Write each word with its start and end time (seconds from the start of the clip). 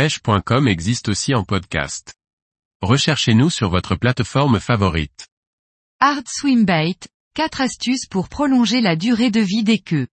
pêche.com 0.00 0.66
existe 0.66 1.10
aussi 1.10 1.34
en 1.34 1.44
podcast. 1.44 2.14
Recherchez-nous 2.80 3.50
sur 3.50 3.68
votre 3.68 3.96
plateforme 3.96 4.58
favorite. 4.58 5.28
Hard 6.00 6.26
Swim 6.26 6.64
Bait, 6.64 6.96
4 7.34 7.60
astuces 7.60 8.06
pour 8.06 8.30
prolonger 8.30 8.80
la 8.80 8.96
durée 8.96 9.30
de 9.30 9.42
vie 9.42 9.62
des 9.62 9.78
queues. 9.78 10.08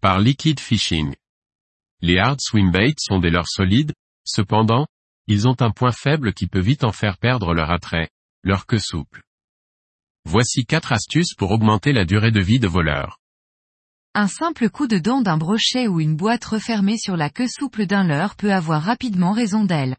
Par 0.00 0.20
Liquid 0.20 0.58
Fishing. 0.58 1.14
Les 2.00 2.18
hard 2.18 2.40
swim 2.40 2.70
baits 2.70 2.98
sont 2.98 3.18
des 3.18 3.28
leurres 3.28 3.50
solides, 3.50 3.92
cependant, 4.24 4.86
ils 5.26 5.46
ont 5.46 5.56
un 5.60 5.70
point 5.70 5.92
faible 5.92 6.32
qui 6.32 6.46
peut 6.46 6.58
vite 6.58 6.82
en 6.82 6.92
faire 6.92 7.18
perdre 7.18 7.52
leur 7.52 7.70
attrait, 7.70 8.08
leur 8.42 8.64
queue 8.64 8.78
souple. 8.78 9.20
Voici 10.24 10.64
4 10.64 10.92
astuces 10.92 11.34
pour 11.34 11.50
augmenter 11.50 11.92
la 11.92 12.06
durée 12.06 12.30
de 12.30 12.40
vie 12.40 12.58
de 12.58 12.68
vos 12.68 12.80
leurres. 12.80 13.18
Un 14.20 14.26
simple 14.26 14.68
coup 14.68 14.88
de 14.88 14.98
dent 14.98 15.20
d'un 15.20 15.36
brochet 15.36 15.86
ou 15.86 16.00
une 16.00 16.16
boîte 16.16 16.44
refermée 16.44 16.98
sur 16.98 17.16
la 17.16 17.30
queue 17.30 17.46
souple 17.46 17.86
d'un 17.86 18.02
leurre 18.02 18.34
peut 18.34 18.52
avoir 18.52 18.82
rapidement 18.82 19.30
raison 19.30 19.62
d'elle. 19.62 19.96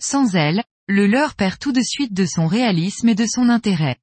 Sans 0.00 0.36
elle, 0.36 0.62
le 0.86 1.08
leurre 1.08 1.34
perd 1.34 1.58
tout 1.58 1.72
de 1.72 1.82
suite 1.82 2.12
de 2.12 2.24
son 2.24 2.46
réalisme 2.46 3.08
et 3.08 3.16
de 3.16 3.26
son 3.26 3.48
intérêt. 3.48 3.96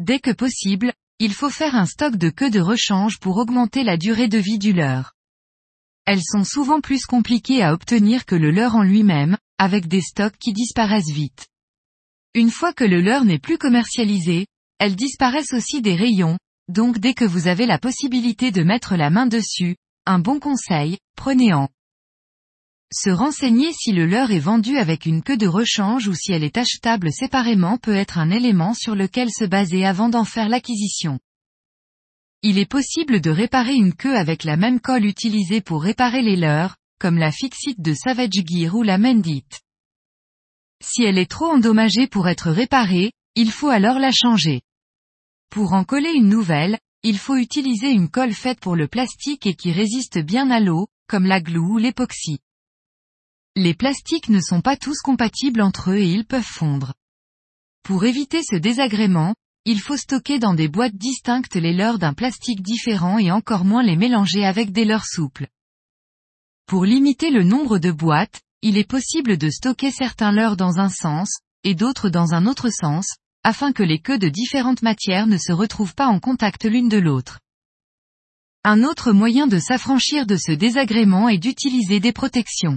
Dès 0.00 0.18
que 0.18 0.32
possible, 0.32 0.92
il 1.20 1.32
faut 1.32 1.50
faire 1.50 1.76
un 1.76 1.86
stock 1.86 2.16
de 2.16 2.30
queues 2.30 2.50
de 2.50 2.58
rechange 2.58 3.20
pour 3.20 3.36
augmenter 3.36 3.84
la 3.84 3.96
durée 3.96 4.26
de 4.26 4.38
vie 4.38 4.58
du 4.58 4.72
leurre. 4.72 5.12
Elles 6.04 6.24
sont 6.24 6.42
souvent 6.42 6.80
plus 6.80 7.06
compliquées 7.06 7.62
à 7.62 7.72
obtenir 7.72 8.26
que 8.26 8.34
le 8.34 8.50
leurre 8.50 8.74
en 8.74 8.82
lui-même, 8.82 9.38
avec 9.56 9.86
des 9.86 10.02
stocks 10.02 10.36
qui 10.36 10.52
disparaissent 10.52 11.12
vite. 11.12 11.46
Une 12.34 12.50
fois 12.50 12.72
que 12.72 12.82
le 12.82 13.02
leurre 13.02 13.24
n'est 13.24 13.38
plus 13.38 13.56
commercialisé, 13.56 14.48
elles 14.80 14.96
disparaissent 14.96 15.52
aussi 15.52 15.80
des 15.80 15.94
rayons, 15.94 16.38
donc 16.70 16.98
dès 16.98 17.14
que 17.14 17.24
vous 17.24 17.48
avez 17.48 17.66
la 17.66 17.78
possibilité 17.78 18.50
de 18.50 18.62
mettre 18.62 18.96
la 18.96 19.10
main 19.10 19.26
dessus, 19.26 19.76
un 20.06 20.18
bon 20.18 20.40
conseil, 20.40 20.98
prenez-en. 21.16 21.68
Se 22.92 23.10
renseigner 23.10 23.72
si 23.72 23.92
le 23.92 24.06
leurre 24.06 24.32
est 24.32 24.40
vendu 24.40 24.76
avec 24.78 25.06
une 25.06 25.22
queue 25.22 25.36
de 25.36 25.46
rechange 25.46 26.08
ou 26.08 26.14
si 26.14 26.32
elle 26.32 26.42
est 26.42 26.58
achetable 26.58 27.12
séparément 27.12 27.78
peut 27.78 27.94
être 27.94 28.18
un 28.18 28.30
élément 28.30 28.74
sur 28.74 28.94
lequel 28.96 29.30
se 29.30 29.44
baser 29.44 29.84
avant 29.84 30.08
d'en 30.08 30.24
faire 30.24 30.48
l'acquisition. 30.48 31.20
Il 32.42 32.58
est 32.58 32.70
possible 32.70 33.20
de 33.20 33.30
réparer 33.30 33.74
une 33.74 33.94
queue 33.94 34.16
avec 34.16 34.44
la 34.44 34.56
même 34.56 34.80
colle 34.80 35.04
utilisée 35.04 35.60
pour 35.60 35.82
réparer 35.82 36.22
les 36.22 36.36
leurres, 36.36 36.76
comme 36.98 37.18
la 37.18 37.30
Fixit 37.30 37.76
de 37.78 37.94
Savage 37.94 38.30
Gear 38.44 38.74
ou 38.74 38.82
la 38.82 38.98
Mendit. 38.98 39.44
Si 40.82 41.02
elle 41.02 41.18
est 41.18 41.30
trop 41.30 41.52
endommagée 41.52 42.06
pour 42.06 42.28
être 42.28 42.50
réparée, 42.50 43.12
il 43.34 43.50
faut 43.50 43.68
alors 43.68 43.98
la 43.98 44.10
changer. 44.10 44.62
Pour 45.50 45.72
en 45.72 45.84
coller 45.84 46.12
une 46.12 46.28
nouvelle, 46.28 46.78
il 47.02 47.18
faut 47.18 47.36
utiliser 47.36 47.90
une 47.90 48.08
colle 48.08 48.32
faite 48.32 48.60
pour 48.60 48.76
le 48.76 48.86
plastique 48.86 49.46
et 49.46 49.54
qui 49.54 49.72
résiste 49.72 50.18
bien 50.18 50.48
à 50.50 50.60
l'eau, 50.60 50.86
comme 51.08 51.26
la 51.26 51.40
glue 51.40 51.58
ou 51.58 51.78
l'époxy. 51.78 52.38
Les 53.56 53.74
plastiques 53.74 54.28
ne 54.28 54.40
sont 54.40 54.60
pas 54.60 54.76
tous 54.76 55.00
compatibles 55.00 55.60
entre 55.60 55.90
eux 55.90 55.98
et 55.98 56.08
ils 56.08 56.24
peuvent 56.24 56.42
fondre. 56.42 56.94
Pour 57.82 58.04
éviter 58.04 58.42
ce 58.44 58.54
désagrément, 58.54 59.34
il 59.64 59.80
faut 59.80 59.96
stocker 59.96 60.38
dans 60.38 60.54
des 60.54 60.68
boîtes 60.68 60.94
distinctes 60.94 61.56
les 61.56 61.74
leurres 61.74 61.98
d'un 61.98 62.14
plastique 62.14 62.62
différent 62.62 63.18
et 63.18 63.32
encore 63.32 63.64
moins 63.64 63.82
les 63.82 63.96
mélanger 63.96 64.44
avec 64.44 64.70
des 64.70 64.84
leurres 64.84 65.06
souples. 65.06 65.48
Pour 66.66 66.84
limiter 66.84 67.30
le 67.30 67.42
nombre 67.42 67.78
de 67.78 67.90
boîtes, 67.90 68.40
il 68.62 68.78
est 68.78 68.88
possible 68.88 69.36
de 69.36 69.50
stocker 69.50 69.90
certains 69.90 70.30
leurres 70.30 70.56
dans 70.56 70.78
un 70.78 70.88
sens, 70.88 71.40
et 71.64 71.74
d'autres 71.74 72.08
dans 72.08 72.34
un 72.34 72.46
autre 72.46 72.70
sens, 72.70 73.16
afin 73.44 73.72
que 73.72 73.82
les 73.82 73.98
queues 73.98 74.18
de 74.18 74.28
différentes 74.28 74.82
matières 74.82 75.26
ne 75.26 75.38
se 75.38 75.52
retrouvent 75.52 75.94
pas 75.94 76.06
en 76.06 76.20
contact 76.20 76.64
l'une 76.64 76.88
de 76.88 76.98
l'autre. 76.98 77.40
Un 78.64 78.82
autre 78.82 79.12
moyen 79.12 79.46
de 79.46 79.58
s'affranchir 79.58 80.26
de 80.26 80.36
ce 80.36 80.52
désagrément 80.52 81.28
est 81.28 81.38
d'utiliser 81.38 81.98
des 81.98 82.12
protections. 82.12 82.76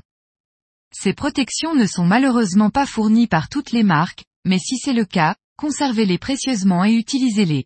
Ces 0.94 1.14
protections 1.14 1.76
ne 1.76 1.86
sont 1.86 2.06
malheureusement 2.06 2.70
pas 2.70 2.86
fournies 2.86 3.28
par 3.28 3.50
toutes 3.50 3.72
les 3.72 3.84
marques, 3.84 4.24
mais 4.46 4.60
si 4.60 4.78
c'est 4.78 4.94
le 4.94 5.06
cas, 5.06 5.36
conservez-les 5.58 6.18
précieusement 6.18 6.86
et 6.86 6.94
utilisez-les. 6.94 7.66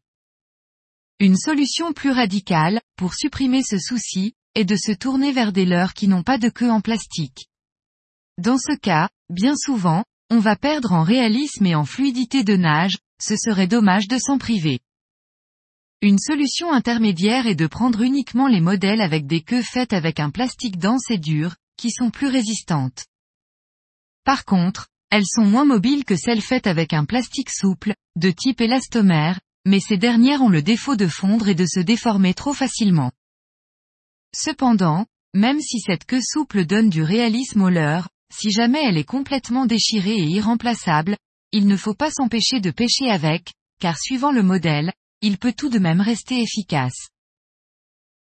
Une 1.19 1.35
solution 1.35 1.93
plus 1.93 2.11
radicale, 2.11 2.81
pour 2.95 3.13
supprimer 3.13 3.63
ce 3.63 3.77
souci, 3.77 4.33
est 4.55 4.65
de 4.65 4.75
se 4.75 4.91
tourner 4.91 5.31
vers 5.31 5.51
des 5.51 5.65
leurres 5.65 5.93
qui 5.93 6.07
n'ont 6.07 6.23
pas 6.23 6.37
de 6.37 6.49
queue 6.49 6.71
en 6.71 6.81
plastique. 6.81 7.47
Dans 8.39 8.57
ce 8.57 8.75
cas, 8.75 9.09
bien 9.29 9.55
souvent, 9.55 10.03
on 10.29 10.39
va 10.39 10.55
perdre 10.55 10.91
en 10.91 11.03
réalisme 11.03 11.65
et 11.65 11.75
en 11.75 11.85
fluidité 11.85 12.43
de 12.43 12.55
nage, 12.55 12.97
ce 13.21 13.35
serait 13.35 13.67
dommage 13.67 14.07
de 14.07 14.17
s'en 14.17 14.37
priver. 14.37 14.79
Une 16.01 16.19
solution 16.19 16.71
intermédiaire 16.71 17.47
est 17.47 17.55
de 17.55 17.65
prendre 17.65 18.01
uniquement 18.01 18.47
les 18.47 18.61
modèles 18.61 19.01
avec 19.01 19.25
des 19.25 19.41
queues 19.41 19.63
faites 19.63 19.93
avec 19.93 20.19
un 20.19 20.29
plastique 20.29 20.77
dense 20.77 21.09
et 21.09 21.17
dur, 21.17 21.55
qui 21.77 21.89
sont 21.91 22.11
plus 22.11 22.27
résistantes. 22.27 23.05
Par 24.23 24.45
contre, 24.45 24.89
elles 25.09 25.25
sont 25.25 25.45
moins 25.45 25.65
mobiles 25.65 26.03
que 26.03 26.15
celles 26.15 26.41
faites 26.41 26.67
avec 26.67 26.93
un 26.93 27.05
plastique 27.05 27.49
souple, 27.49 27.95
de 28.15 28.29
type 28.29 28.61
élastomère, 28.61 29.39
mais 29.65 29.79
ces 29.79 29.97
dernières 29.97 30.41
ont 30.41 30.49
le 30.49 30.61
défaut 30.61 30.95
de 30.95 31.07
fondre 31.07 31.47
et 31.47 31.55
de 31.55 31.65
se 31.65 31.79
déformer 31.79 32.33
trop 32.33 32.53
facilement. 32.53 33.11
Cependant, 34.35 35.05
même 35.33 35.61
si 35.61 35.79
cette 35.79 36.05
queue 36.05 36.21
souple 36.21 36.65
donne 36.65 36.89
du 36.89 37.01
réalisme 37.01 37.61
au 37.61 37.69
leurre, 37.69 38.09
si 38.33 38.51
jamais 38.51 38.83
elle 38.83 38.97
est 38.97 39.03
complètement 39.03 39.65
déchirée 39.65 40.17
et 40.17 40.27
irremplaçable, 40.27 41.17
il 41.51 41.67
ne 41.67 41.77
faut 41.77 41.93
pas 41.93 42.11
s'empêcher 42.11 42.59
de 42.59 42.71
pêcher 42.71 43.09
avec, 43.09 43.53
car 43.79 43.97
suivant 43.97 44.31
le 44.31 44.43
modèle, 44.43 44.91
il 45.21 45.37
peut 45.37 45.53
tout 45.53 45.69
de 45.69 45.79
même 45.79 46.01
rester 46.01 46.41
efficace. 46.41 47.09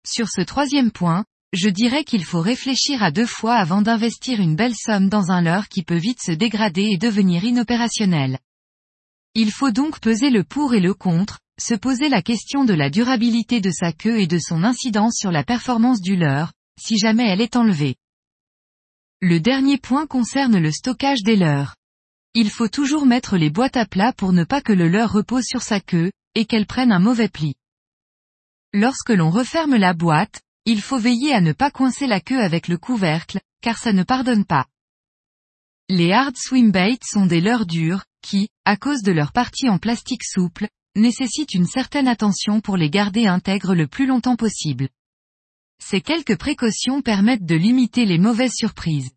Sur 0.05 0.29
ce 0.29 0.41
troisième 0.41 0.91
point, 0.91 1.25
je 1.53 1.69
dirais 1.69 2.03
qu'il 2.03 2.23
faut 2.23 2.41
réfléchir 2.41 3.01
à 3.01 3.11
deux 3.11 3.25
fois 3.25 3.55
avant 3.55 3.81
d'investir 3.81 4.39
une 4.39 4.55
belle 4.55 4.75
somme 4.75 5.09
dans 5.09 5.31
un 5.31 5.41
leurre 5.41 5.69
qui 5.69 5.83
peut 5.83 5.97
vite 5.97 6.21
se 6.21 6.31
dégrader 6.31 6.89
et 6.91 6.97
devenir 6.97 7.43
inopérationnel. 7.43 8.39
Il 9.33 9.51
faut 9.51 9.71
donc 9.71 9.99
peser 9.99 10.29
le 10.29 10.43
pour 10.43 10.73
et 10.73 10.79
le 10.79 10.93
contre, 10.93 11.39
se 11.59 11.73
poser 11.73 12.09
la 12.09 12.21
question 12.21 12.65
de 12.65 12.73
la 12.73 12.89
durabilité 12.89 13.61
de 13.61 13.71
sa 13.71 13.91
queue 13.91 14.19
et 14.19 14.27
de 14.27 14.39
son 14.39 14.63
incidence 14.63 15.15
sur 15.17 15.31
la 15.31 15.43
performance 15.43 16.01
du 16.01 16.15
leurre, 16.15 16.51
si 16.79 16.97
jamais 16.97 17.27
elle 17.27 17.41
est 17.41 17.55
enlevée. 17.55 17.95
Le 19.27 19.39
dernier 19.39 19.79
point 19.79 20.05
concerne 20.05 20.59
le 20.59 20.71
stockage 20.71 21.23
des 21.23 21.35
leurres. 21.35 21.75
Il 22.35 22.51
faut 22.51 22.67
toujours 22.67 23.07
mettre 23.07 23.37
les 23.37 23.49
boîtes 23.49 23.75
à 23.75 23.87
plat 23.87 24.13
pour 24.13 24.33
ne 24.33 24.43
pas 24.43 24.61
que 24.61 24.71
le 24.71 24.87
leurre 24.87 25.13
repose 25.13 25.45
sur 25.45 25.63
sa 25.63 25.79
queue, 25.79 26.11
et 26.35 26.45
qu'elle 26.45 26.67
prenne 26.67 26.91
un 26.91 26.99
mauvais 26.99 27.27
pli. 27.27 27.55
Lorsque 28.71 29.09
l'on 29.09 29.31
referme 29.31 29.77
la 29.77 29.95
boîte, 29.95 30.43
il 30.65 30.79
faut 30.79 30.99
veiller 30.99 31.33
à 31.33 31.41
ne 31.41 31.53
pas 31.53 31.71
coincer 31.71 32.05
la 32.05 32.21
queue 32.21 32.39
avec 32.39 32.67
le 32.67 32.77
couvercle, 32.77 33.39
car 33.63 33.79
ça 33.79 33.93
ne 33.93 34.03
pardonne 34.03 34.45
pas. 34.45 34.67
Les 35.89 36.11
hard 36.11 36.37
swim 36.37 36.69
baits 36.69 37.03
sont 37.03 37.25
des 37.25 37.41
leurres 37.41 37.65
dures, 37.65 38.03
qui, 38.21 38.49
à 38.63 38.77
cause 38.77 39.01
de 39.01 39.11
leur 39.11 39.31
partie 39.31 39.69
en 39.69 39.79
plastique 39.79 40.23
souple, 40.23 40.67
nécessitent 40.95 41.55
une 41.55 41.65
certaine 41.65 42.07
attention 42.07 42.61
pour 42.61 42.77
les 42.77 42.91
garder 42.91 43.25
intègres 43.25 43.73
le 43.73 43.87
plus 43.87 44.05
longtemps 44.05 44.35
possible. 44.35 44.87
Ces 45.83 46.01
quelques 46.01 46.37
précautions 46.37 47.01
permettent 47.01 47.45
de 47.45 47.55
limiter 47.55 48.05
les 48.05 48.19
mauvaises 48.19 48.53
surprises. 48.53 49.14